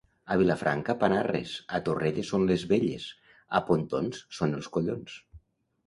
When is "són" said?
2.35-2.47, 4.41-4.61